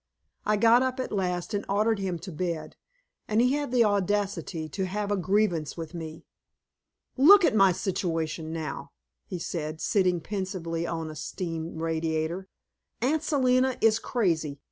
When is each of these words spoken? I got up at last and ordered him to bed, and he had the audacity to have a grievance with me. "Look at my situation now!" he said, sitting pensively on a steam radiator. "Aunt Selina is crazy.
I 0.47 0.57
got 0.57 0.81
up 0.81 0.99
at 0.99 1.11
last 1.11 1.53
and 1.53 1.63
ordered 1.69 1.99
him 1.99 2.17
to 2.21 2.31
bed, 2.31 2.75
and 3.27 3.39
he 3.39 3.53
had 3.53 3.69
the 3.71 3.83
audacity 3.83 4.67
to 4.67 4.87
have 4.87 5.11
a 5.11 5.15
grievance 5.15 5.77
with 5.77 5.93
me. 5.93 6.25
"Look 7.17 7.45
at 7.45 7.53
my 7.55 7.71
situation 7.71 8.51
now!" 8.51 8.93
he 9.27 9.37
said, 9.37 9.79
sitting 9.79 10.19
pensively 10.19 10.87
on 10.87 11.11
a 11.11 11.15
steam 11.15 11.75
radiator. 11.83 12.47
"Aunt 12.99 13.21
Selina 13.21 13.77
is 13.79 13.99
crazy. 13.99 14.59